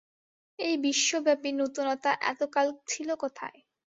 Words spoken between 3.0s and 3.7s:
কোথায়।